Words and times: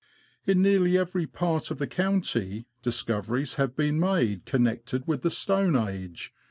In 0.47 0.63
nearly 0.63 0.97
every 0.97 1.27
part 1.27 1.69
of 1.69 1.77
the 1.77 1.85
county, 1.85 2.65
discoveries 2.81 3.53
have 3.61 3.75
been 3.75 3.99
made 3.99 4.45
connected 4.45 5.05
with 5.05 5.21
the 5.21 5.29
Stone 5.29 5.75
Age. 5.75 6.33